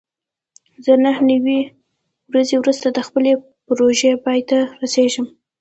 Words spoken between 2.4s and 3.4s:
وروسته د خپلې